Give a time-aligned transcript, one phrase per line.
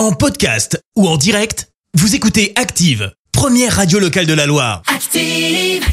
[0.00, 4.80] En podcast ou en direct, vous écoutez Active, première radio locale de la Loire.
[4.86, 5.84] Active.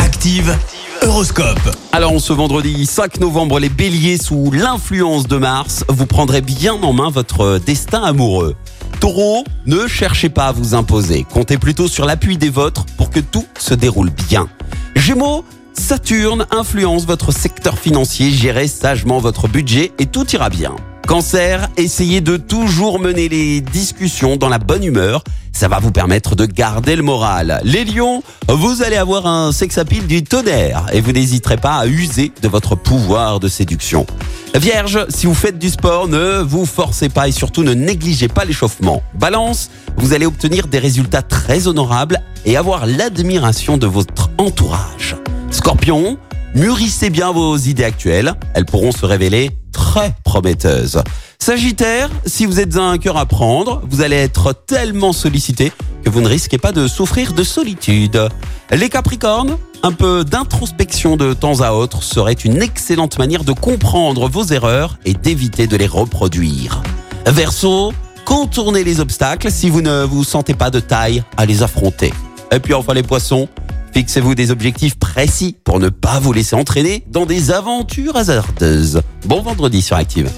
[0.00, 0.58] Active,
[1.02, 1.70] Horoscope.
[1.92, 6.92] Alors, ce vendredi 5 novembre, les béliers sous l'influence de Mars, vous prendrez bien en
[6.92, 8.56] main votre destin amoureux.
[8.98, 11.24] Taureau, ne cherchez pas à vous imposer.
[11.32, 14.48] Comptez plutôt sur l'appui des vôtres pour que tout se déroule bien.
[14.96, 20.74] Gémeaux, Saturne influence votre secteur financier, gérez sagement votre budget et tout ira bien.
[21.12, 25.22] Cancer, essayez de toujours mener les discussions dans la bonne humeur,
[25.52, 27.60] ça va vous permettre de garder le moral.
[27.64, 31.86] Les lions, vous allez avoir un sex appeal du tonnerre et vous n'hésiterez pas à
[31.86, 34.06] user de votre pouvoir de séduction.
[34.54, 38.46] Vierge, si vous faites du sport, ne vous forcez pas et surtout ne négligez pas
[38.46, 39.02] l'échauffement.
[39.12, 45.16] Balance, vous allez obtenir des résultats très honorables et avoir l'admiration de votre entourage.
[45.50, 46.16] Scorpion,
[46.54, 49.50] mûrissez bien vos idées actuelles, elles pourront se révéler
[49.92, 51.02] très prometteuses.
[51.38, 55.70] Sagittaire, si vous êtes un cœur à prendre, vous allez être tellement sollicité
[56.02, 58.26] que vous ne risquez pas de souffrir de solitude.
[58.70, 64.30] Les Capricornes, un peu d'introspection de temps à autre serait une excellente manière de comprendre
[64.30, 66.82] vos erreurs et d'éviter de les reproduire.
[67.26, 67.92] Verseau,
[68.24, 72.14] contournez les obstacles si vous ne vous sentez pas de taille à les affronter.
[72.50, 73.46] Et puis enfin les poissons,
[73.92, 79.02] Fixez-vous des objectifs précis pour ne pas vous laisser entraîner dans des aventures hasardeuses.
[79.26, 80.30] Bon vendredi sur Active.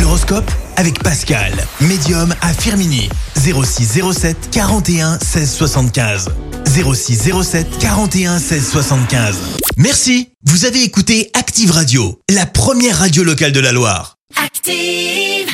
[0.00, 3.08] L'horoscope avec Pascal, médium à Firmini.
[3.36, 6.30] 0607 41 16 75.
[6.66, 9.36] 0607 41 16 75.
[9.76, 14.16] Merci, vous avez écouté Active Radio, la première radio locale de la Loire.
[14.42, 15.51] Active.